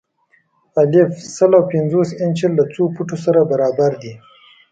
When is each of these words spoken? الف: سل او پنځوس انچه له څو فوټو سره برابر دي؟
الف: 0.81 1.11
سل 1.35 1.51
او 1.57 1.63
پنځوس 1.71 2.09
انچه 2.23 2.47
له 2.57 2.63
څو 2.73 2.83
فوټو 2.95 3.17
سره 3.25 3.41
برابر 3.51 3.91
دي؟ 4.01 4.13